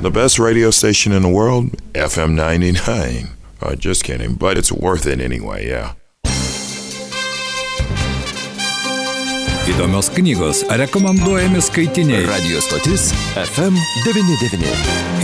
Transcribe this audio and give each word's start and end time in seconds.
The 0.00 0.10
best 0.10 0.38
radio 0.38 0.70
station 0.70 1.12
in 1.12 1.22
the 1.22 1.28
world, 1.28 1.72
FM 1.92 2.36
99. 2.36 3.30
Uh, 3.60 3.74
just 3.74 4.04
kidding, 4.04 4.34
but 4.34 4.56
it's 4.56 4.70
worth 4.70 5.06
it 5.06 5.20
anyway, 5.20 5.66
yeah. 5.66 5.94
Įdomios 9.66 10.08
knygos, 10.14 10.62
rekomenduojami 10.70 11.58
skaitiniai. 11.60 12.22
Radio 12.30 12.60
stotis 12.62 13.10
FM99. 13.34 14.70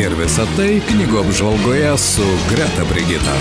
Ir 0.03 0.19
visa 0.19 0.49
tai 0.59 0.83
knygų 0.91 1.23
apžvalgoje 1.23 1.95
su 2.03 2.27
Greta 2.51 2.89
Brigita. 2.91 3.39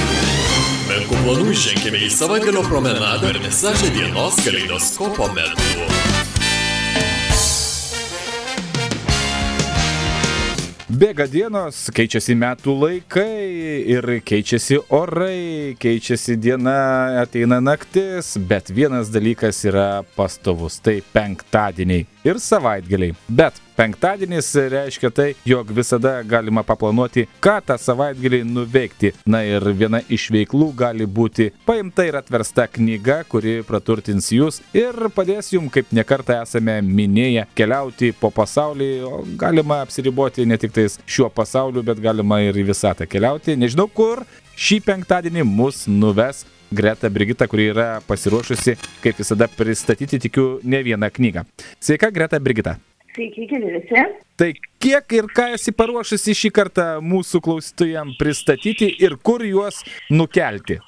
Menkų 0.85 1.17
planų 1.25 1.57
ženkime 1.65 2.05
į 2.05 2.13
savaitgalio 2.13 2.61
promenadą 2.69 3.33
ir 3.33 3.41
visažę 3.41 3.89
dienos 3.97 4.37
kaleidoskopo 4.45 5.33
metu. 5.33 6.32
Bėga 10.93 11.25
dienos, 11.25 11.87
keičiasi 11.95 12.35
metų 12.37 12.73
laikai 12.77 13.45
ir 13.95 14.05
keičiasi 14.21 14.77
orai, 14.93 15.73
keičiasi 15.81 16.35
diena, 16.37 16.75
ateina 17.23 17.57
naktis, 17.63 18.35
bet 18.37 18.69
vienas 18.69 19.09
dalykas 19.09 19.63
yra 19.65 20.03
pastovus- 20.13 20.77
tai 20.85 20.99
penktadieniai 21.15 22.05
ir 22.29 22.37
savaitgaliai. 22.37 23.15
Bet 23.27 23.57
penktadienis 23.77 24.49
reiškia 24.73 25.09
tai, 25.13 25.27
jog 25.45 25.71
visada 25.75 26.15
galima 26.23 26.63
paplanuoti, 26.65 27.25
ką 27.43 27.57
tą 27.67 27.77
savaitgalį 27.79 28.43
nuveikti. 28.47 29.13
Na 29.25 29.43
ir 29.47 29.65
viena 29.77 30.01
iš 30.09 30.29
veiklų 30.33 30.69
gali 30.77 31.07
būti 31.07 31.49
paimta 31.67 32.05
ir 32.07 32.17
atversta 32.19 32.67
knyga, 32.71 33.21
kuri 33.29 33.59
praturtins 33.67 34.31
jūs 34.33 34.61
ir 34.77 35.09
padės 35.15 35.53
jums, 35.53 35.73
kaip 35.73 35.91
nekartą 35.95 36.39
esame 36.43 36.79
minėję, 36.85 37.47
keliauti 37.57 38.13
po 38.19 38.31
pasaulį, 38.33 38.89
galima 39.39 39.81
apsiriboti 39.83 40.47
ne 40.49 40.57
tik 40.61 40.73
tais 40.75 40.99
šiuo 41.05 41.29
pasauliu, 41.33 41.83
bet 41.85 42.01
galima 42.03 42.41
ir 42.43 42.57
į 42.57 42.67
visatą 42.71 43.09
keliauti. 43.09 43.57
Nežinau 43.59 43.89
kur 43.91 44.23
šį 44.57 44.81
penktadienį 44.87 45.45
mus 45.47 45.85
nuves 45.89 46.45
Greta 46.73 47.09
Brigita, 47.09 47.45
kuri 47.47 47.67
yra 47.69 48.01
pasiruošusi, 48.07 48.73
kaip 49.03 49.19
visada, 49.21 49.47
pristatyti, 49.57 50.17
tikiu, 50.25 50.47
ne 50.63 50.81
vieną 50.85 51.11
knygą. 51.13 51.45
Sveika, 51.79 52.09
Greta 52.09 52.39
Brigita. 52.41 52.79
Sveiki, 53.13 53.45
gyvi 53.45 53.75
visi. 53.75 54.03
Tai 54.41 54.49
kiek 54.81 55.13
ir 55.13 55.27
ką 55.37 55.51
esi 55.53 55.71
paruošusi 55.77 56.33
šį 56.37 56.49
kartą 56.55 56.85
mūsų 57.05 57.43
klausytojams 57.45 58.17
pristatyti 58.17 58.87
ir 59.05 59.19
kur 59.21 59.43
juos 59.45 59.83
nukelti? 60.09 60.79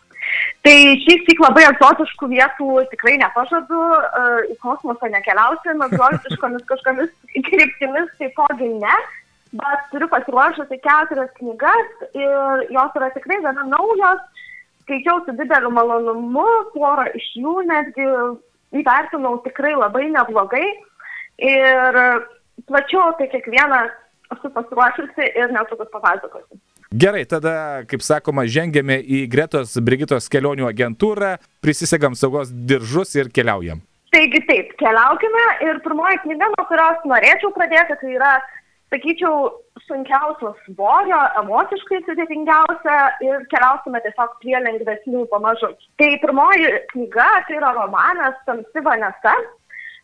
Tai 0.65 0.73
šiek 1.03 1.27
tiek 1.27 1.41
labai 1.43 1.67
egzotiškų 1.67 2.29
vietų 2.31 2.69
tikrai 2.95 3.19
nepažadu, 3.21 3.81
į 4.49 4.55
kosmosą 4.63 5.11
nekeliausim, 5.13 5.83
egzotiškomis 5.85 6.65
kažkomis 6.71 7.13
kryptimis 7.45 8.09
taipogi 8.17 8.71
ne, 8.81 8.95
bet 9.61 9.85
turiu 9.91 10.09
pasiruošusi 10.09 10.81
keturias 10.81 11.29
knygas 11.37 12.09
ir 12.17 12.65
jos 12.73 12.97
yra 12.97 13.11
tikrai 13.13 13.37
gana 13.45 13.67
naujos, 13.69 14.25
skaičiau 14.87 15.21
su 15.27 15.37
dideliu 15.37 15.69
malonumu, 15.77 16.47
porą 16.73 17.05
iš 17.13 17.29
jų 17.37 17.59
netgi 17.69 18.09
įvertinau 18.81 19.37
tikrai 19.45 19.77
labai 19.77 20.09
neblogai 20.09 20.65
ir 21.41 21.99
plačiau 22.69 23.09
apie 23.11 23.27
kiekvieną 23.33 23.81
esu 24.35 24.51
pasiruošusi 24.53 25.27
ir 25.35 25.51
netrukus 25.53 25.91
papasakosiu. 25.93 26.59
Gerai, 26.95 27.25
tada, 27.27 27.83
kaip 27.89 28.03
sakoma, 28.05 28.45
žengėme 28.47 28.99
į 29.01 29.25
Gretos 29.31 29.73
Brigitos 29.83 30.29
kelionių 30.31 30.69
agentūrą, 30.69 31.35
prisisegam 31.65 32.15
saugos 32.15 32.53
diržus 32.53 33.15
ir 33.17 33.31
keliaujam. 33.35 33.81
Taigi 34.15 34.39
taip, 34.47 34.69
keliaukime 34.79 35.45
ir 35.65 35.81
pirmoji 35.83 36.21
knyga, 36.23 36.47
nuo 36.53 36.65
kurios 36.69 37.01
norėčiau 37.09 37.51
pradėti, 37.57 37.97
tai 37.99 38.13
yra, 38.15 38.29
sakyčiau, 38.93 39.49
sunkiausio 39.89 40.53
svorio, 40.61 41.19
emociškai 41.41 41.99
sudėtingiausia 42.05 42.95
ir 43.25 43.43
keliausime 43.51 43.99
tiesiog 44.05 44.37
prie 44.39 44.55
lengvesnių 44.69 45.25
pamažu. 45.33 45.73
Tai 45.99 46.09
pirmoji 46.23 46.71
knyga, 46.93 47.27
tai 47.49 47.59
yra 47.59 47.73
romanas 47.75 48.39
Tamsi 48.47 48.85
Vanesa, 48.87 49.35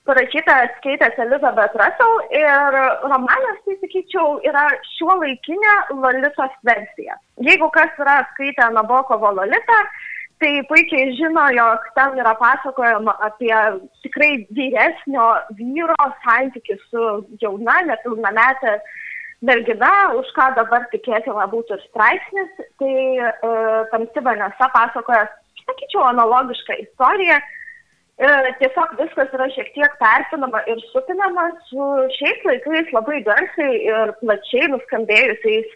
parašytas 0.10 0.78
Keitės 0.84 1.20
Elizabeth 1.22 1.76
Russell 1.78 2.22
ir 2.34 2.78
romanas, 3.06 3.60
tai 3.66 3.76
sakyčiau, 3.82 4.40
yra 4.48 4.64
šiuo 4.96 5.18
laikinė 5.22 5.76
Lolitos 5.94 6.56
versija. 6.68 7.18
Jeigu 7.46 7.70
kas 7.76 7.94
yra 8.02 8.22
skaitę 8.34 8.72
Nabokovo 8.74 9.34
Lolitą, 9.38 9.80
tai 10.42 10.56
puikiai 10.70 11.14
žino, 11.20 11.44
jog 11.54 11.86
ten 11.98 12.18
yra 12.18 12.34
pasakojama 12.40 13.14
apie 13.28 13.54
tikrai 14.06 14.32
vyresnio 14.58 15.28
vyro 15.60 16.10
santykių 16.26 16.80
su 16.88 17.06
jauna, 17.44 17.78
nepilnametė 17.92 18.80
mergina, 19.46 19.94
už 20.18 20.34
ką 20.38 20.52
dabar 20.58 20.90
tikėtina 20.90 21.46
būtų 21.54 21.78
ir 21.78 21.86
straipsnis. 21.90 22.52
Tai 22.82 22.96
uh, 23.22 23.86
Tamsi 23.94 24.26
Vanesa 24.26 24.70
pasakoja, 24.74 25.28
sakyčiau, 25.62 26.08
analogišką 26.10 26.82
istoriją 26.88 27.38
tiesiog 28.60 28.92
viskas 29.00 29.32
yra 29.34 29.48
šiek 29.56 29.72
tiek 29.74 29.96
perpinama 30.02 30.62
ir 30.70 30.82
supinama 30.92 31.48
su 31.70 31.88
šiais 32.18 32.44
laikais 32.46 32.92
labai 32.94 33.24
garsiai 33.26 33.80
ir 33.88 34.14
plačiai 34.22 34.70
nuskambėjusiais 34.74 35.72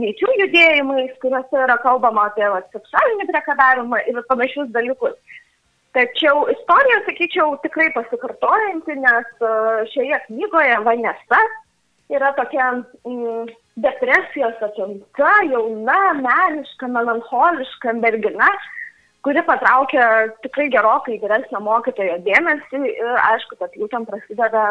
lyčių 0.00 0.30
judėjimais, 0.40 1.12
kuriuose 1.20 1.64
yra 1.66 1.76
kalbama 1.82 2.30
apie 2.30 2.46
va, 2.48 2.62
seksualinį 2.72 3.28
priekabiavimą 3.28 4.00
ir 4.08 4.22
panašius 4.30 4.70
dalykus. 4.72 5.18
Tačiau 5.92 6.46
istorija, 6.52 7.00
sakyčiau, 7.08 7.56
tikrai 7.64 7.88
pasikartojanti, 7.96 8.94
nes 9.02 9.30
šioje 9.92 10.20
knygoje 10.28 10.76
Vanesa 10.86 11.40
yra 12.14 12.30
tokia 12.38 12.68
mm, 12.78 13.50
depresijos 13.84 14.62
apimta, 14.62 15.32
jauna, 15.50 15.98
meniška, 16.22 16.88
melancholiška 16.94 17.96
mergina, 17.98 18.48
kuri 19.26 19.42
patraukia 19.46 20.04
tikrai 20.44 20.68
gerokai 20.72 21.18
vyresnio 21.22 21.60
mokytojo 21.64 22.18
dėmesį 22.26 22.80
ir 22.88 23.18
aišku, 23.26 23.58
kad 23.60 23.76
jau 23.76 23.88
ten 23.92 24.06
prasideda, 24.08 24.64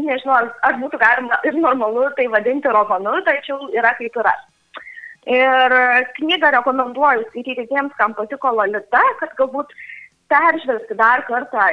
nežinau, 0.00 0.38
ar, 0.68 0.78
būtų 0.80 1.00
galima 1.00 1.38
ir 1.48 1.56
normalu 1.56 2.10
tai 2.18 2.28
vadinti 2.32 2.72
romanu, 2.72 3.16
tačiau 3.28 3.70
yra 3.76 3.94
kaip 4.00 4.18
yra. 4.22 4.34
Ir 5.32 5.76
knygą 6.18 6.50
rekomenduoju 6.56 7.28
skaityti 7.30 7.68
tiems, 7.70 7.92
kam 7.98 8.14
patiko 8.18 8.50
Lolita, 8.56 9.02
kad 9.20 9.36
galbūt 9.38 9.70
peržvelgti 10.32 10.96
dar 10.98 11.22
kartą 11.28 11.66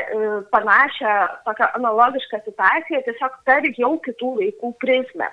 panašią, 0.54 1.16
tokią 1.48 1.72
analogišką 1.80 2.44
situaciją, 2.46 3.02
tiesiog 3.08 3.40
per 3.48 3.66
jau 3.78 3.96
kitų 4.06 4.36
laikų 4.42 4.74
prizmę. 4.84 5.31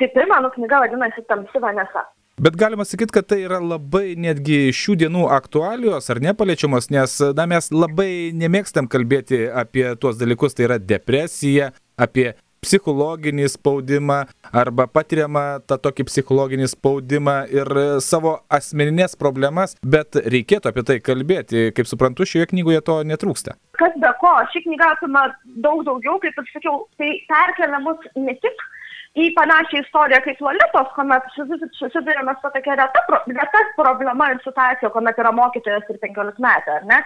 Tai 0.00 0.08
pirma, 0.14 0.40
nu, 0.40 0.50
knyga 0.54 0.80
vadinasi 0.86 1.26
Tamsi 1.28 1.60
Vanesa. 1.60 2.06
Bet 2.40 2.56
galima 2.56 2.84
sakyti, 2.84 3.12
kad 3.12 3.26
tai 3.28 3.42
yra 3.44 3.58
labai 3.60 4.14
netgi 4.16 4.70
šių 4.72 4.94
dienų 5.02 5.26
aktualijos 5.34 6.06
ar 6.08 6.22
nepaliečiamos, 6.24 6.86
nes 6.88 7.18
na, 7.36 7.44
mes 7.44 7.68
labai 7.68 8.30
nemėgstam 8.32 8.88
kalbėti 8.88 9.42
apie 9.62 9.84
tuos 10.00 10.16
dalykus, 10.16 10.56
tai 10.56 10.70
yra 10.70 10.78
depresija, 10.80 11.68
apie 12.00 12.30
psichologinį 12.64 13.44
spaudimą 13.52 14.16
arba 14.62 14.86
patiriamą 14.88 15.44
tą 15.68 15.76
tokį 15.84 16.08
psichologinį 16.08 16.70
spaudimą 16.72 17.36
ir 17.52 17.72
savo 18.08 18.38
asmeninės 18.48 19.20
problemas, 19.20 19.76
bet 19.84 20.16
reikėtų 20.16 20.72
apie 20.72 20.88
tai 20.88 20.98
kalbėti. 21.04 21.68
Kaip 21.76 21.92
suprantu, 21.92 22.24
šioje 22.24 22.48
knygoje 22.54 22.80
to 22.88 23.02
netrūksta. 23.12 23.58
Kas 23.76 24.00
be 24.00 24.16
ko, 24.24 24.32
ši 24.54 24.64
knyga 24.64 24.94
apima 24.96 25.28
daug 25.60 25.84
daugiau, 25.84 26.16
kaip 26.24 26.40
ir 26.40 26.52
sakiau, 26.56 26.86
tai 26.96 27.18
perkelia 27.28 27.84
mus 27.84 28.12
ne 28.16 28.36
tik 28.40 28.64
į 29.18 29.32
panašią 29.34 29.80
istoriją 29.82 30.20
kaip 30.24 30.42
Lolitos, 30.44 30.92
kuomet 30.94 31.26
susidurėme 31.78 32.34
su 32.38 32.52
tokia 32.54 32.76
reta, 32.78 33.02
reta 33.26 33.62
problema 33.78 34.30
ir 34.30 34.38
situacija, 34.44 34.92
kuomet 34.94 35.18
yra 35.18 35.32
mokytojas 35.34 35.90
ir 35.90 35.98
15 36.04 36.44
metų, 36.44 36.76
ar 36.78 36.86
ne? 36.92 37.00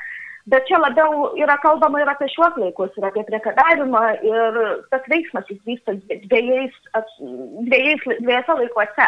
Bet 0.52 0.66
čia 0.68 0.76
labiau 0.76 1.30
yra 1.40 1.56
kalbama 1.62 2.02
ir 2.02 2.10
apie 2.12 2.26
šiuos 2.28 2.58
laikus, 2.60 2.92
ir 2.98 3.06
apie 3.08 3.22
priekabavimą, 3.24 4.02
ir 4.28 4.58
tas 4.92 5.06
veiksmas 5.08 5.48
jis 5.48 5.62
vyksta 5.64 5.94
dviejose 6.28 8.58
laikuose. 8.58 9.06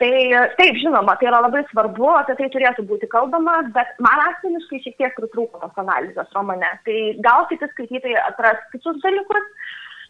Tai 0.00 0.14
taip, 0.58 0.74
žinoma, 0.80 1.14
tai 1.20 1.28
yra 1.28 1.44
labai 1.44 1.62
svarbu, 1.68 2.08
apie 2.16 2.34
tai 2.40 2.48
turėtų 2.50 2.82
būti 2.88 3.06
kalbama, 3.12 3.60
bet 3.76 3.92
man 4.02 4.24
asmeniškai 4.24 4.80
šiek 4.82 4.96
tiek 4.98 5.12
pritrūko 5.20 5.60
tos 5.60 5.76
analizės 5.84 6.32
romane. 6.34 6.72
Tai 6.88 6.98
gal 7.28 7.44
kiti 7.52 7.68
skaitytojai 7.74 8.24
atras 8.24 8.64
kitus 8.72 8.96
dalykus, 9.04 9.46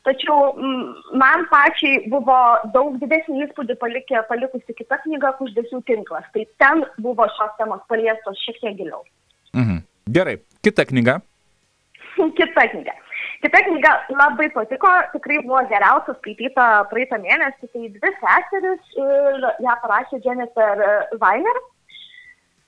Tačiau 0.05 0.53
man 1.17 1.47
pačiai 1.49 2.03
buvo 2.13 2.37
daug 2.75 2.99
didesnį 3.01 3.47
įspūdį 3.47 3.77
palikė, 3.81 4.19
palikusi 4.29 4.77
kita 4.77 4.99
knyga 5.05 5.33
Kuždėsių 5.39 5.81
tinklas. 5.89 6.27
Tai 6.35 6.45
ten 6.61 6.85
buvo 7.01 7.25
šios 7.39 7.55
temos 7.61 7.81
paliestos 7.89 8.43
šiek 8.45 8.61
tiek 8.61 8.77
giliau. 8.83 9.01
Mhm. 9.57 9.81
Gerai, 10.13 10.37
kita 10.61 10.85
knyga. 10.91 11.23
kita 12.39 12.67
knyga. 12.75 12.95
Kita 13.41 13.61
knyga 13.65 13.93
labai 14.13 14.51
patiko, 14.53 14.91
tikrai 15.15 15.41
buvo 15.45 15.63
geriausia 15.73 16.15
skaityta 16.19 16.67
praeitą 16.93 17.21
mėnesį. 17.25 17.71
Tai 17.73 17.89
dvi 17.97 18.13
seseris 18.21 18.99
ir 19.01 19.49
ją 19.65 19.79
parašė 19.87 20.21
Jennifer 20.27 20.85
Weiner. 21.17 21.61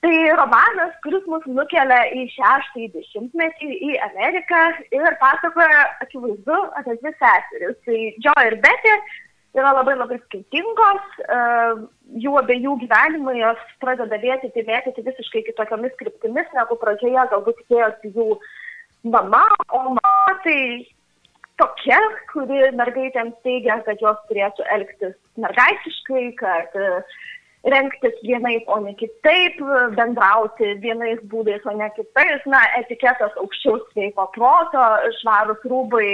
Tai 0.07 0.35
romanas, 0.39 0.93
kuris 1.03 1.25
mus 1.27 1.43
nukelia 1.51 1.97
į 2.15 2.21
šeštąjį 2.31 2.85
dešimtmetį 2.93 3.73
į 3.89 3.97
Ameriką 4.05 4.61
ir 4.95 5.17
pasakoja 5.19 5.81
akivaizdu 6.05 6.59
apie 6.79 6.95
dvi 7.01 7.11
seseris. 7.17 7.75
Tai 7.83 7.97
Joe 8.23 8.45
ir 8.47 8.55
Betty 8.63 8.93
yra 9.59 9.73
labai 9.75 9.97
labai 9.99 10.21
skirtingos, 10.21 11.19
e, 11.19 11.41
jų 12.23 12.37
abiejų 12.39 12.77
gyvenimai 12.85 13.35
jos 13.41 13.67
pradeda 13.83 14.21
vėtyti, 14.23 14.63
vėtyti 14.71 15.03
visiškai 15.09 15.43
kitokiamis 15.49 15.99
kryptimis, 15.99 16.47
negu 16.55 16.79
pradžioje 16.79 17.27
galbūt 17.35 17.59
tikėjosi 17.65 18.15
jų 18.15 18.29
mama, 19.11 19.43
o 19.75 19.83
mama 19.89 20.37
tai 20.47 20.59
tokia, 21.59 21.99
kuri 22.31 22.71
mergaitėms 22.79 23.35
teigia, 23.43 23.81
kad 23.83 23.99
jos 23.99 24.23
turėtų 24.31 24.71
elgtis 24.71 25.17
mergaitiškai, 25.43 26.29
kad 26.39 26.79
e, 26.79 27.01
rengtis 27.65 28.17
vienaip, 28.23 28.67
o 28.69 28.79
ne 28.83 28.93
kitaip, 28.99 29.61
bendrauti 29.97 30.75
vienais 30.83 31.21
būdais, 31.31 31.63
o 31.65 31.73
ne 31.75 31.89
kitais, 31.95 32.43
na, 32.45 32.61
etiketas 32.79 33.33
aukščiau 33.41 33.79
sveiko 33.91 34.27
proto, 34.35 34.83
švarus 35.21 35.65
rūbai, 35.65 36.11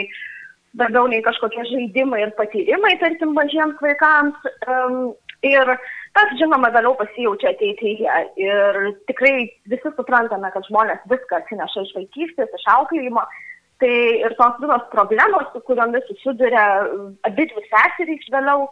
labiau 0.80 1.10
nei 1.12 1.22
kažkokie 1.26 1.66
žaidimai 1.70 2.24
ir 2.24 2.34
patyrimai, 2.40 2.96
tarkim, 3.02 3.36
mažiems 3.38 3.82
vaikams. 3.84 4.50
Um, 4.66 5.14
ir 5.46 5.74
tas, 6.16 6.34
žinoma, 6.40 6.72
vėliau 6.74 6.96
pasijaučia 6.98 7.54
ateityje. 7.54 8.20
Ir 8.42 8.80
tikrai 9.12 9.50
visi 9.70 9.94
suprantame, 9.98 10.50
kad 10.54 10.66
žmonės 10.70 11.04
viską 11.12 11.42
atsineša 11.42 11.86
iš 11.86 11.98
vaikystės, 12.00 12.56
iš 12.58 12.70
auklėjimo. 12.78 13.26
Tai 13.84 13.94
ir 14.24 14.34
tos 14.40 14.60
visos 14.62 14.84
problemos, 14.94 15.50
su 15.52 15.60
kuriomis 15.68 16.06
susiduria 16.08 16.64
abi 17.28 17.48
dvi 17.50 17.64
seserys 17.68 18.30
vėliau, 18.32 18.70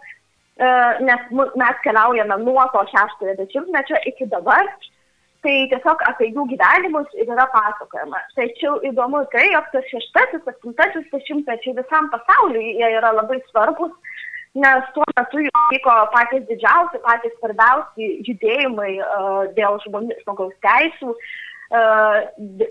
nes 0.59 1.21
mes 1.31 1.77
keliaujame 1.83 2.37
nuo 2.43 2.63
to 2.73 2.81
šeštojo 2.91 3.37
dešimtmečio 3.39 4.01
iki 4.11 4.27
dabar, 4.33 4.67
tai 5.41 5.53
tiesiog 5.71 6.03
apie 6.09 6.29
jų 6.35 6.45
gyvenimus 6.51 7.09
ir 7.17 7.29
yra 7.33 7.47
pasakojama. 7.53 8.19
Tačiau 8.37 8.77
įdomu 8.85 9.23
tai, 9.33 9.47
jog 9.53 9.69
tas 9.73 9.87
šeštasis, 9.89 10.47
aštuntasis 10.53 11.07
dešimtmečiai 11.13 11.77
visam 11.79 12.09
pasauliui 12.13 12.75
jie 12.77 12.91
yra 12.99 13.13
labai 13.17 13.39
svarbus, 13.49 13.93
nes 14.53 14.89
tuo 14.95 15.05
metu 15.17 15.41
jau 15.45 15.63
vyko 15.71 15.95
patys 16.13 16.45
didžiausi, 16.49 17.01
patys 17.05 17.33
svarbiausi 17.39 18.09
judėjimai 18.27 18.91
uh, 18.99 19.45
dėl 19.57 19.79
žmogaus 19.85 20.53
teisų, 20.65 21.15
uh, 21.15 22.17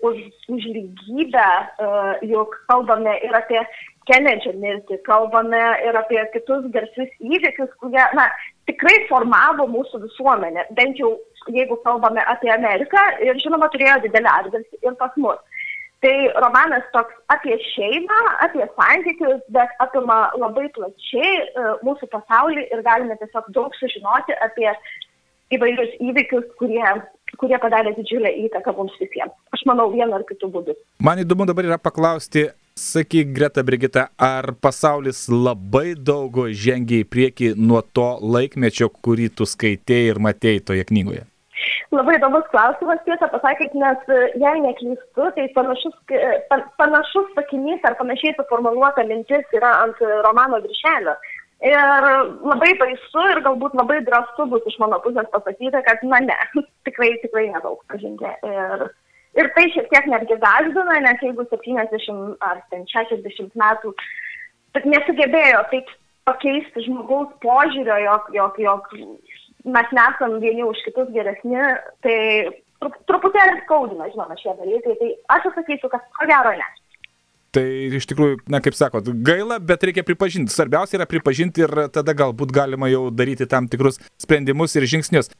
už, 0.06 0.20
už 0.52 0.68
lygybę, 0.76 1.48
uh, 1.80 2.12
juk 2.22 2.54
kalbame 2.70 3.16
ir 3.24 3.34
apie 3.34 3.64
Kenedžio 4.10 4.56
mirtį, 4.58 4.98
kalbame 5.06 5.60
ir 5.86 5.96
apie 6.00 6.20
kitus 6.34 6.64
garsius 6.74 7.10
įvykius, 7.22 7.70
kurie, 7.82 8.02
na, 8.18 8.26
tikrai 8.66 8.96
formavo 9.08 9.68
mūsų 9.70 10.02
visuomenę, 10.08 10.66
bent 10.74 10.98
jau 10.98 11.14
jeigu 11.48 11.76
kalbame 11.84 12.22
apie 12.26 12.50
Ameriką, 12.52 13.00
ir 13.24 13.38
žinoma 13.42 13.70
turėjo 13.72 14.00
didelį 14.04 14.30
atgarsį 14.34 14.82
ir 14.86 14.96
pas 15.00 15.14
mus. 15.16 15.38
Tai 16.00 16.12
romanas 16.40 16.84
toks 16.94 17.12
apie 17.32 17.58
šeimą, 17.74 18.20
apie 18.46 18.64
santykius, 18.76 19.42
bet 19.52 19.72
apima 19.84 20.30
labai 20.40 20.70
plačiai 20.76 21.32
uh, 21.42 21.74
mūsų 21.84 22.08
pasaulį 22.14 22.64
ir 22.72 22.84
galime 22.86 23.18
tiesiog 23.20 23.50
daug 23.56 23.76
sužinoti 23.76 24.36
apie 24.46 24.70
įvairius 25.52 25.92
įvykius, 26.00 26.46
kurie, 26.60 26.86
kurie 27.42 27.58
padarė 27.60 27.92
didžiulę 27.98 28.32
įtaką 28.46 28.72
mums 28.78 28.96
visiems. 29.02 29.34
Aš 29.52 29.66
manau, 29.68 29.90
vienu 29.92 30.16
ar 30.16 30.24
kitu 30.28 30.48
būdu. 30.48 30.76
Man 31.04 31.20
įdomu 31.20 31.44
dabar 31.50 31.68
yra 31.68 31.80
paklausti, 31.82 32.46
sakyk, 32.80 33.34
Greta 33.36 33.62
Brigita, 33.62 34.08
ar 34.16 34.52
pasaulis 34.64 35.26
labai 35.28 35.92
daug 35.94 36.38
žengia 36.64 37.04
į 37.04 37.08
priekį 37.12 37.50
nuo 37.60 37.82
to 37.96 38.08
laikmečio, 38.20 38.88
kurį 39.04 39.28
tu 39.36 39.46
skaitėjai 39.48 40.14
ir 40.14 40.22
matėjai 40.26 40.62
toje 40.70 40.86
knygoje? 40.88 41.26
Labai 41.92 42.14
įdomus 42.16 42.46
klausimas, 42.52 43.02
tiesą 43.04 43.28
pasakyti, 43.32 43.76
nes 43.82 44.08
e, 44.08 44.20
jei 44.40 44.62
neklystu, 44.64 45.26
tai 45.36 45.48
panašus, 45.56 45.96
panašus 46.80 47.28
sakinys 47.36 47.84
ar 47.84 47.98
panašiai 47.98 48.32
suformuoluota 48.38 49.04
mintis 49.08 49.58
yra 49.58 49.74
ant 49.82 50.00
romano 50.24 50.62
viršelio. 50.64 51.18
Ir 51.60 52.06
labai 52.48 52.70
baisu 52.80 53.26
ir 53.34 53.42
galbūt 53.44 53.76
labai 53.76 53.98
drąsu 54.06 54.46
bus 54.48 54.64
iš 54.70 54.78
mano 54.80 54.96
pusės 55.04 55.28
pasakyti, 55.34 55.82
kad 55.84 56.06
na 56.08 56.22
ne, 56.24 56.38
tikrai, 56.88 57.12
tikrai 57.26 57.50
nedaug 57.50 57.82
pažengė. 57.92 58.32
Ir, 58.48 58.86
ir 59.38 59.50
tai 59.56 59.66
šiek 59.74 59.90
tiek 59.92 60.08
netgi 60.10 60.38
gazdina, 60.42 60.98
nes 61.04 61.22
jeigu 61.24 61.46
70 61.52 62.36
ar 62.46 62.62
60 62.72 63.56
metų 63.62 63.94
nesugebėjo 64.86 65.62
taip 65.72 65.90
pakeisti 66.28 66.86
žmogaus 66.86 67.30
požiūrio, 67.44 67.96
jog, 68.04 68.28
jog, 68.34 68.58
jog 68.62 68.90
mes 69.64 69.94
nesam 69.96 70.38
vieni 70.42 70.64
už 70.66 70.82
kitus 70.86 71.10
geresni, 71.14 71.58
tai 72.04 72.18
truputėlį 72.80 73.64
skaudina, 73.64 74.08
žinoma, 74.12 74.36
šie 74.40 74.54
dalykai. 74.58 74.94
Tai 75.00 75.10
aš 75.36 75.50
sakysiu, 75.56 75.90
kad 75.92 76.06
ko 76.16 76.28
gero 76.30 76.54
ne. 76.56 76.68
Tai 77.50 77.64
iš 77.98 78.06
tikrųjų, 78.06 78.44
na 78.52 78.60
kaip 78.62 78.76
sakot, 78.78 79.08
gaila, 79.26 79.58
bet 79.58 79.82
reikia 79.82 80.04
pripažinti. 80.06 80.54
Svarbiausia 80.54 81.00
yra 81.00 81.08
pripažinti 81.10 81.64
ir 81.66 81.72
tada 81.90 82.14
galbūt 82.14 82.54
galima 82.54 82.86
jau 82.92 83.08
daryti 83.10 83.48
tam 83.50 83.66
tikrus 83.70 83.98
sprendimus 84.22 84.76
ir 84.78 84.86
žingsnius. 84.86 85.32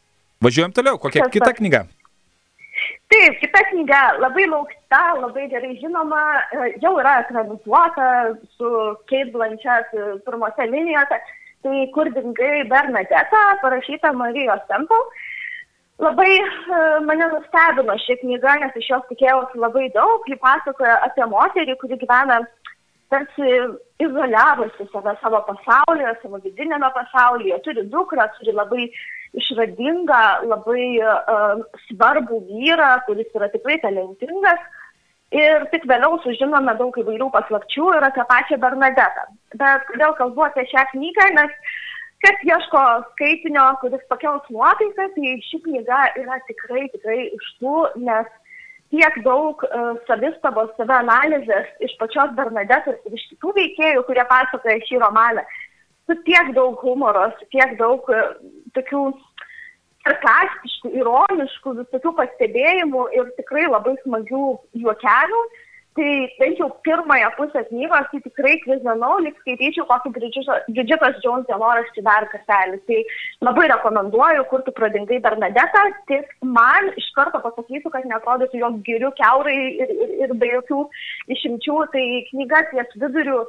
Važiuojam 0.43 0.75
toliau, 0.75 0.99
kokia 0.99 1.29
kita 1.31 1.53
knyga? 1.55 1.85
Taip, 3.11 3.41
kita 3.43 3.61
knyga 3.73 4.01
labai 4.23 4.45
laukta, 4.47 5.01
labai 5.19 5.49
gerai 5.51 5.73
žinoma, 5.81 6.21
jau 6.79 6.93
yra 7.03 7.17
ekranizuota 7.25 8.07
su 8.55 8.71
Kate 9.11 9.33
Blanchett 9.35 9.91
pirmose 10.27 10.67
linijose. 10.71 11.19
Tai 11.61 11.81
kur 11.95 12.09
dingai 12.15 12.63
Bernadeta, 12.71 13.43
parašyta 13.63 14.13
Marijos 14.15 14.63
Temple. 14.69 15.03
Labai 16.01 16.31
uh, 16.39 17.03
mane 17.05 17.27
nustebino 17.35 17.99
ši 18.07 18.17
knyga, 18.23 18.55
nes 18.63 18.79
iš 18.79 18.93
jos 18.95 19.03
tikėjausi 19.11 19.59
labai 19.61 19.91
daug. 19.93 20.23
Ji 20.31 20.39
pasakoja 20.41 21.01
apie 21.05 21.27
moterį, 21.35 21.77
kuri 21.83 21.99
gyvena 22.01 22.39
tarsi 23.11 23.51
izoliavusi 24.01 24.87
save 24.93 25.17
savo 25.21 25.43
pasaulyje, 25.51 26.15
savo 26.23 26.41
vidinėme 26.47 26.89
pasaulyje. 26.95 27.59
Turi 27.67 27.85
dukrą, 27.93 28.31
turi 28.39 28.55
labai 28.55 28.87
išradingą, 29.39 30.23
labai 30.51 30.87
uh, 31.03 31.61
svarbų 31.89 32.41
vyrą, 32.49 32.93
kuris 33.07 33.31
yra 33.37 33.51
tikrai 33.53 33.79
talentingas. 33.85 34.63
Ir 35.31 35.69
tik 35.71 35.85
vėliau 35.87 36.17
sužinome 36.25 36.73
daug 36.79 36.97
įvairių 36.99 37.29
paslapčių 37.31 37.93
ir 37.95 38.07
apie 38.09 38.25
pačią 38.27 38.59
Bernadetą. 38.59 39.29
Bet 39.55 39.87
kodėl 39.87 40.17
kalbu 40.19 40.49
apie 40.49 40.65
šią 40.73 40.83
knygą, 40.91 41.29
nes 41.37 41.55
kas 42.25 42.43
ieško 42.49 42.83
skaitinio, 43.13 43.69
kuris 43.83 44.03
pakels 44.11 44.49
nuotaiką, 44.51 45.07
tai 45.15 45.37
ši 45.47 45.63
knyga 45.69 46.01
yra 46.19 46.41
tikrai, 46.49 46.89
tikrai 46.97 47.21
iš 47.29 47.51
tų, 47.61 47.77
nes 48.03 48.29
tiek 48.91 49.21
daug 49.23 49.63
uh, 49.69 49.93
savistabos, 50.09 50.75
savianalizės 50.75 51.71
iš 51.87 51.95
pačios 52.03 52.35
Bernadetos 52.35 52.99
ir 53.07 53.15
iš 53.15 53.29
kitų 53.33 53.55
veikėjų, 53.61 54.03
kurie 54.09 54.27
pasakoja 54.33 54.81
šį 54.89 54.99
romaną, 55.05 55.47
su 56.11 56.19
tiek 56.27 56.51
daug 56.59 56.83
humoro, 56.83 57.29
su 57.39 57.47
tiek 57.55 57.79
daug 57.79 58.11
uh, 58.11 58.35
tokių 58.77 59.05
sarkastiškų, 60.05 60.93
ironiškų, 61.01 61.75
visokių 61.83 62.15
pastebėjimų 62.21 63.09
ir 63.17 63.35
tikrai 63.41 63.67
labai 63.69 63.97
smagių 64.05 64.47
juokelių. 64.85 65.43
Tai 65.99 66.11
bent 66.39 66.61
jau 66.61 66.69
pirmąją 66.87 67.29
pusę 67.35 67.65
knygos, 67.67 68.05
tai 68.13 68.21
tikrai 68.23 68.53
kvizanau, 68.63 69.17
lyg 69.25 69.35
skaityčiau 69.41 69.89
kokį 69.89 70.13
Bridgetas 70.15 71.17
Jones 71.25 71.49
dienoraštį 71.49 72.05
dar 72.07 72.29
kartelį. 72.31 72.79
Tai 72.87 73.01
labai 73.49 73.65
rekomenduoju, 73.73 74.45
kur 74.53 74.63
tu 74.63 74.75
pradingai 74.77 75.19
Bernadetą, 75.25 75.83
tik 76.07 76.31
man 76.47 76.93
iš 76.95 77.09
karto 77.19 77.43
pasakysiu, 77.43 77.91
kad 77.91 78.07
netrodytų 78.07 78.63
jos 78.63 78.79
girių 78.87 79.11
keurai 79.19 79.57
ir, 79.83 79.91
ir, 79.91 80.15
ir 80.29 80.37
be 80.39 80.53
jokių 80.53 80.85
išimčių. 81.35 81.81
Tai 81.97 82.07
knyga 82.31 82.63
ties 82.71 82.95
viduriu 83.03 83.43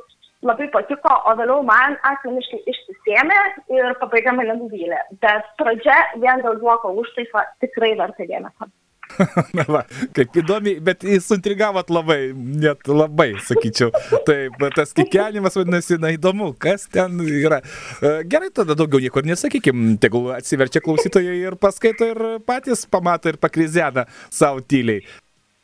labai 0.45 0.67
patiko, 0.73 1.13
o 1.29 1.33
vėliau 1.39 1.63
man 1.65 1.97
asmeniškai 2.11 2.61
išsisėmė 2.73 3.39
ir 3.77 3.95
pabaiga 4.01 4.33
mane 4.37 4.57
nuvylė. 4.59 5.01
Bet 5.23 5.49
pradžia 5.61 5.97
vien 6.21 6.43
dėl 6.45 6.61
juoko 6.61 6.93
užtaisą 7.03 7.45
tikrai 7.63 7.93
verta 7.99 8.27
dėmesio. 8.29 8.71
Na 9.57 9.65
va, 9.67 9.81
kaip 10.15 10.37
įdomi, 10.39 10.75
bet 10.83 11.03
jis 11.05 11.25
suintrigavot 11.27 11.89
labai, 11.93 12.31
net 12.35 12.87
labai, 12.87 13.33
sakyčiau. 13.43 13.91
Taip, 14.27 14.55
tas 14.75 14.93
kikenimas 14.97 15.57
vadinasi, 15.59 15.97
na 16.01 16.13
įdomu, 16.15 16.51
kas 16.61 16.87
ten 16.91 17.19
yra. 17.25 17.61
E, 17.99 18.13
gerai, 18.31 18.51
tada 18.55 18.77
daugiau 18.79 19.03
niekur 19.03 19.27
nesakykim, 19.27 19.97
tegul 20.01 20.31
atsiverčia 20.35 20.83
klausytojai 20.85 21.41
ir 21.41 21.57
paskaito 21.61 22.07
ir 22.13 22.21
patys 22.47 22.85
pamato 22.91 23.31
ir 23.31 23.39
pakrizena 23.41 24.07
savo 24.29 24.63
tyliai. 24.63 25.03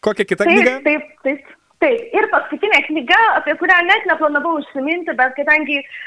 Kokia 0.03 0.27
kita 0.27 0.45
taip, 0.45 0.53
knyga? 0.53 0.75
Taip, 0.85 1.07
taip, 1.25 1.56
taip. 1.83 2.05
Ir 2.17 2.29
paskutinė 2.33 2.83
knyga, 2.89 3.23
apie 3.39 3.57
kurią 3.61 3.79
net 3.87 4.05
neplanavau 4.09 4.57
užsiminti, 4.61 5.15
bet 5.17 5.35
kadangi 5.37 5.81
uh, 5.81 5.97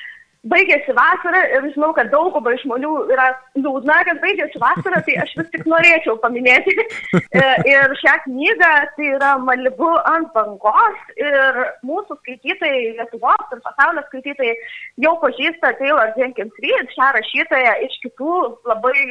baigėsi 0.49 0.95
vasara 0.97 1.43
ir 1.53 1.67
žinau, 1.75 1.91
kad 1.97 2.09
dauguma 2.13 2.55
žmonių 2.63 2.93
yra 3.13 3.27
liūdna, 3.59 3.99
kad 4.09 4.21
baigėsi 4.23 4.61
vasara, 4.63 5.03
tai 5.05 5.19
aš 5.21 5.35
vis 5.37 5.51
tik 5.53 5.67
norėčiau 5.69 6.17
paminėti 6.23 6.77
e, 6.81 7.43
ir 7.69 7.97
šią 8.01 8.15
knygą, 8.25 8.71
tai 8.97 9.11
yra 9.17 9.35
Malibu 9.45 9.91
ant 10.09 10.31
bangos 10.37 11.13
ir 11.21 11.61
mūsų 11.87 12.17
skaitytojai, 12.23 12.97
Lietuvos 13.01 13.53
ir 13.53 13.61
pasaulio 13.67 14.05
skaitytojai 14.09 14.57
jau 15.05 15.15
pažįsta 15.25 15.75
Taylor 15.81 16.15
Jenkins 16.17 16.65
Reid, 16.65 16.97
šią 16.97 17.13
rašytoją 17.19 17.77
iš 17.89 18.01
kitų 18.07 18.41
labai 18.71 19.11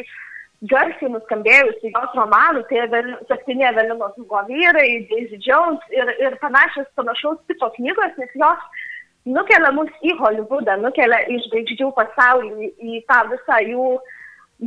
garsiai 0.68 1.12
nuskambėjusių 1.14 1.94
jos 1.94 2.16
romanų, 2.18 2.66
tai 2.68 3.02
septyni 3.30 3.64
Evelinos 3.70 4.16
Hugo 4.18 4.42
vyrai, 4.50 5.06
Daisy 5.08 5.40
Jones 5.46 5.80
ir, 5.96 6.12
ir 6.20 6.36
panašios 6.42 6.90
panašaus 7.00 7.40
tipo 7.48 7.70
knygos, 7.78 8.18
nes 8.20 8.36
jos 8.36 8.86
nukelia 9.30 9.72
mus 9.72 9.92
į 10.04 10.18
Hollywoodą, 10.20 10.76
nukelia 10.84 11.22
į 11.32 11.40
žvaigždžių 11.48 11.92
pasaulį, 11.96 12.72
į 12.76 13.02
tą 13.08 13.24
visą 13.32 13.60
jų 13.70 13.90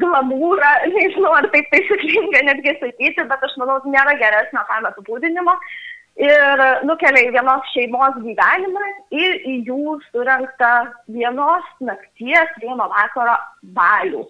glamūrą, 0.00 0.72
nežinau, 0.96 1.36
ar 1.36 1.48
taip 1.52 1.68
taisyklinga 1.74 2.44
netgi 2.48 2.76
sakyti, 2.80 3.28
bet 3.28 3.48
aš 3.48 3.56
manau, 3.60 3.80
nėra 3.84 4.16
geresnio 4.20 4.64
tam 4.70 4.88
apibūdinimo. 4.92 5.56
Ir 6.20 6.60
nukelia 6.84 7.22
į 7.24 7.30
vienos 7.32 7.68
šeimos 7.72 8.18
gyvenimą 8.20 8.88
ir 9.16 9.38
į 9.48 9.54
jų 9.68 9.94
surinktą 10.10 10.72
vienos 11.08 11.68
nakties, 11.80 12.52
vieno 12.60 12.88
vakaro 12.92 13.38
balių. 13.76 14.26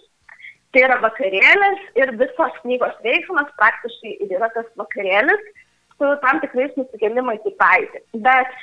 Tai 0.72 0.84
yra 0.86 0.96
vakarėlis 1.02 1.82
ir 2.00 2.14
visos 2.20 2.54
knygos 2.62 2.94
veiksmas 3.04 3.50
praktiškai 3.60 4.14
yra 4.30 4.48
tas 4.54 4.68
vakarėlis 4.80 5.42
su 5.98 6.14
tam 6.22 6.40
tikrais 6.40 6.72
nusigelimais 6.78 7.44
į 7.44 7.52
praeitį. 7.60 8.00
Bet 8.24 8.54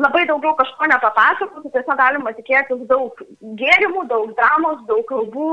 labai 0.00 0.24
daugiau 0.30 0.54
kažko 0.56 0.88
nepapasakosiu, 0.88 1.68
tiesiog 1.74 2.00
galima 2.00 2.32
tikėtis 2.38 2.86
daug 2.88 3.20
gėrimų, 3.60 4.06
daug 4.08 4.32
dramos, 4.38 4.80
daug 4.88 5.04
kalbų, 5.10 5.50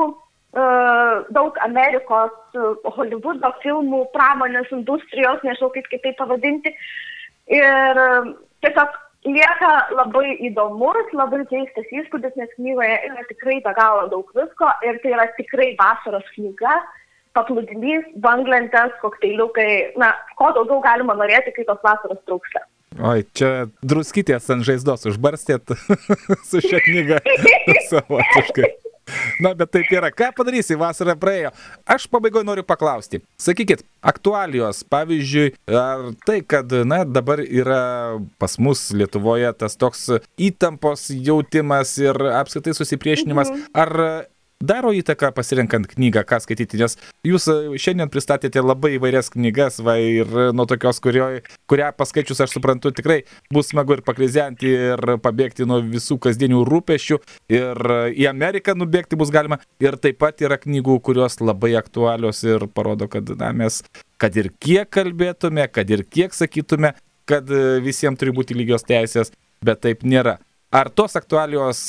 daug 1.35 1.59
Amerikos, 1.67 2.31
Hollywoodo 2.95 3.51
filmų, 3.65 4.05
pramonės 4.15 4.71
industrijos, 4.73 5.43
nežinau 5.43 5.69
kaip 5.75 5.91
kitaip 5.91 6.17
pavadinti. 6.17 6.73
Ir 7.59 8.01
tiesiog 8.63 8.95
lieka 9.27 9.71
labai 9.95 10.37
įdomus, 10.47 11.11
labai 11.15 11.43
keistas 11.49 11.91
įspūdis, 11.91 12.35
nes 12.39 12.51
knygoje 12.55 12.95
yra 13.09 13.25
tikrai 13.29 13.59
be 13.65 13.73
galo 13.77 14.07
daug 14.13 14.31
visko 14.37 14.71
ir 14.87 14.99
tai 15.03 15.13
yra 15.17 15.27
tikrai 15.37 15.73
vasaros 15.79 16.27
knyga, 16.35 16.79
paplūdimys, 17.37 18.07
banglentės, 18.23 18.95
kokteiliukai, 19.03 19.95
na, 20.01 20.13
ko 20.39 20.51
daugiau 20.55 20.81
galima 20.83 21.15
norėti, 21.19 21.53
kai 21.55 21.67
tos 21.67 21.81
vasaros 21.85 22.21
trūksta. 22.27 22.63
Oi, 22.99 23.21
čia 23.37 23.69
druskytės 23.85 24.49
ant 24.51 24.65
žaizdos 24.67 25.05
užbarstėt 25.11 25.75
su 26.49 26.63
šia 26.63 26.81
knyga 26.83 27.19
savotiškai. 27.91 28.71
Na, 29.43 29.53
bet 29.57 29.71
taip 29.75 29.91
yra. 29.93 30.11
Ką 30.15 30.31
padarysi, 30.37 30.77
vasara 30.79 31.15
praėjo. 31.19 31.51
Aš 31.89 32.07
pabaigoje 32.11 32.47
noriu 32.47 32.65
paklausti. 32.67 33.21
Sakykit, 33.41 33.83
aktualijos, 34.05 34.81
pavyzdžiui, 34.89 35.53
ar 35.73 36.09
tai, 36.27 36.39
kad, 36.45 36.73
na, 36.87 37.03
dabar 37.07 37.43
yra 37.43 37.81
pas 38.41 38.57
mus 38.61 38.89
Lietuvoje 38.95 39.51
tas 39.59 39.77
toks 39.79 40.07
įtampos 40.39 41.09
jautimas 41.13 41.95
ir 42.01 42.17
apskritai 42.39 42.75
susipriešinimas, 42.77 43.53
mhm. 43.53 43.71
ar 43.73 44.29
daro 44.59 44.91
įtaką 44.95 45.31
pasirenkant 45.35 45.87
knygą, 45.87 46.23
ką 46.27 46.39
skaityti, 46.43 46.79
nes 46.81 46.97
jūs 47.27 47.47
e, 47.51 47.55
šiandien 47.79 48.11
pristatėte 48.11 48.61
labai 48.63 48.95
įvairias 48.97 49.31
knygas, 49.33 49.79
va 49.85 49.95
ir 50.03 50.29
nuo 50.55 50.65
tokios, 50.69 50.99
kurio, 51.03 51.29
kurią 51.71 51.91
paskaičius 51.97 52.43
aš 52.43 52.57
suprantu 52.57 52.91
tikrai 52.95 53.21
bus 53.53 53.71
smagu 53.71 53.97
ir 53.97 54.03
pakrizenti 54.05 54.69
ir 54.73 55.15
pabėgti 55.23 55.67
nuo 55.69 55.79
visų 55.85 56.19
kasdienių 56.25 56.65
rūpešių 56.67 57.19
ir 57.55 57.93
į 58.11 58.29
Ameriką 58.31 58.75
nubėgti 58.77 59.19
bus 59.19 59.31
galima 59.33 59.61
ir 59.83 59.97
taip 60.01 60.19
pat 60.19 60.43
yra 60.43 60.59
knygų, 60.59 60.99
kurios 61.07 61.39
labai 61.39 61.73
aktualios 61.79 62.43
ir 62.43 62.67
parodo, 62.73 63.07
kad 63.11 63.31
na, 63.39 63.53
mes, 63.55 63.81
kad 64.19 64.35
ir 64.35 64.51
kiek 64.59 64.91
kalbėtume, 64.91 65.69
kad 65.71 65.89
ir 65.89 66.03
kiek 66.03 66.35
sakytume, 66.35 66.93
kad 67.29 67.47
e, 67.47 67.79
visiems 67.85 68.19
turi 68.19 68.35
būti 68.35 68.57
lygios 68.57 68.83
teisės, 68.87 69.31
bet 69.63 69.83
taip 69.85 70.03
nėra. 70.03 70.39
Ar 70.75 70.91
tos 70.93 71.15
aktualios 71.17 71.87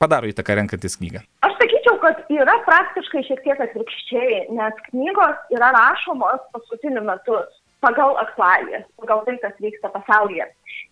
padaro 0.00 0.30
įtaką 0.30 0.56
renkantis 0.60 0.96
knygą? 1.00 1.22
Aš 1.46 1.56
sakyčiau, 1.58 1.81
kad 2.02 2.20
yra 2.32 2.54
praktiškai 2.66 3.22
šiek 3.28 3.42
tiek 3.46 3.60
atvirkščiai, 3.64 4.40
nes 4.56 4.80
knygos 4.90 5.54
yra 5.54 5.72
rašomos 5.76 6.42
paskutiniu 6.54 7.04
metu 7.06 7.38
pagal 7.82 8.18
aktualijas, 8.22 8.84
pagal 9.00 9.24
tai, 9.26 9.38
kas 9.42 9.56
vyksta 9.62 9.90
pasaulyje. 9.94 10.46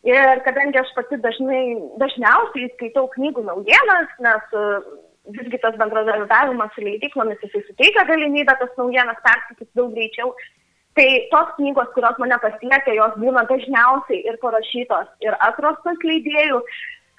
Ir 0.09 0.43
kadangi 0.47 0.81
aš 0.81 0.91
pati 0.97 1.21
dažnai, 1.23 1.65
dažniausiai 2.03 2.71
skaitau 2.75 3.07
knygų 3.15 3.45
naujienas, 3.47 4.15
nes 4.27 4.57
uh, 4.59 4.81
visgi 5.37 5.61
tas 5.63 5.77
bendradarbiavimas 5.79 6.73
su 6.75 6.87
leidyklomis 6.87 7.45
jisai 7.45 7.63
suteikia 7.69 8.07
galimybę 8.09 8.57
tas 8.63 8.73
naujienas 8.81 9.21
perskaityti 9.27 9.71
daug 9.79 9.95
greičiau, 9.95 10.35
Tai 10.99 11.11
tos 11.31 11.51
knygos, 11.57 11.93
kurios 11.95 12.17
mane 12.19 12.37
pasiekia, 12.43 12.95
jos 12.99 13.13
būna 13.23 13.45
dažniausiai 13.47 14.25
ir 14.27 14.39
parašytos 14.43 15.13
ir 15.23 15.37
atrastos 15.47 16.03
leidėjų, 16.03 16.59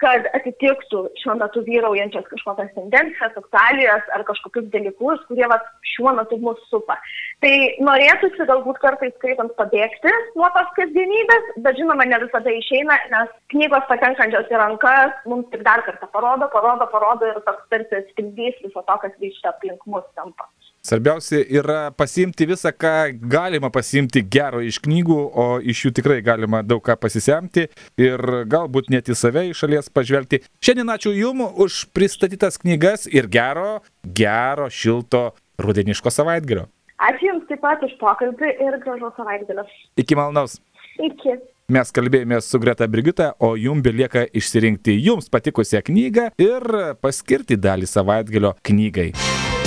kad 0.02 0.26
atitiktų 0.36 1.02
šiuo 1.22 1.36
metu 1.40 1.62
vyraujančias 1.66 2.26
kažkokias 2.30 2.72
tendencijas, 2.76 3.36
aktualijas 3.38 4.08
ar 4.16 4.24
kažkokius 4.28 4.68
dalykus, 4.74 5.22
kurie 5.28 5.46
va, 5.52 5.58
šiuo 5.94 6.14
metu 6.18 6.38
mūsų 6.42 6.68
supa. 6.70 6.98
Tai 7.44 7.52
norėtųsi 7.88 8.48
galbūt 8.50 8.80
kartais 8.82 9.14
skaitant 9.18 9.54
pabėgti 9.58 10.14
nuo 10.38 10.50
tos 10.56 10.72
kasdienybės, 10.78 11.52
bet 11.64 11.78
žinoma, 11.80 12.06
ne 12.10 12.20
visada 12.24 12.54
išeina, 12.58 12.98
nes 13.14 13.32
knygos 13.54 13.86
patenkančios 13.90 14.50
į 14.50 14.60
rankas 14.62 15.14
mums 15.30 15.50
tik 15.54 15.64
dar 15.66 15.84
kartą 15.86 16.10
parodo, 16.14 16.50
parodo, 16.54 16.88
parodo 16.94 17.30
ir 17.30 17.40
toks 17.46 17.70
tarsi 17.72 18.02
atspindys 18.02 18.58
viso 18.66 18.82
to, 18.82 18.98
kas 19.06 19.16
vyksta 19.22 19.54
aplink 19.54 19.86
mus 19.86 20.06
tampa. 20.18 20.50
Svarbiausia 20.82 21.44
yra 21.46 21.92
pasiimti 21.94 22.42
visą, 22.50 22.72
ką 22.74 23.12
galima 23.30 23.68
pasiimti 23.70 24.24
gero 24.26 24.58
iš 24.66 24.80
knygų, 24.82 25.18
o 25.30 25.44
iš 25.62 25.84
jų 25.84 25.92
tikrai 25.94 26.16
galima 26.26 26.64
daug 26.66 26.82
ką 26.82 26.96
pasisemti 26.98 27.68
ir 28.02 28.24
galbūt 28.50 28.90
net 28.90 29.06
į 29.06 29.14
save 29.14 29.44
iš 29.52 29.60
šalies 29.62 29.92
pažvelgti. 29.94 30.40
Šiandien 30.58 30.90
ačiū 30.90 31.12
Jums 31.14 31.54
už 31.62 31.76
pristatytas 31.94 32.58
knygas 32.58 33.06
ir 33.06 33.30
gero, 33.30 33.78
gero, 34.02 34.66
šilto 34.66 35.28
rudeniško 35.62 36.10
savaitgalio. 36.10 36.66
Ačiū 36.98 37.30
Jums 37.30 37.46
taip 37.46 37.62
pat 37.62 37.86
už 37.86 37.94
pokalbį 38.02 38.50
ir 38.66 38.80
gražos 38.82 39.14
savaitgalio. 39.14 39.68
Iki 40.02 40.18
malonaus. 40.18 40.58
Iki. 40.98 41.38
Mes 41.70 41.94
kalbėjome 41.94 42.42
su 42.42 42.58
Greta 42.58 42.90
Brigita, 42.90 43.30
o 43.38 43.54
jums 43.54 43.86
belieka 43.86 44.26
išsirinkti 44.34 44.98
jums 44.98 45.30
patikusią 45.30 45.86
knygą 45.86 46.32
ir 46.42 46.68
paskirti 46.98 47.54
dalį 47.54 47.86
savaitgalio 47.86 48.56
knygai. 48.66 49.12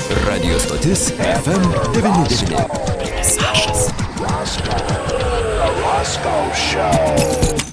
Radio 0.10 0.60
stotis 0.60 1.12
FM99. 1.18 2.62
Sašas. 3.24 3.90
Roscoe 5.82 6.56
Show. 6.56 7.64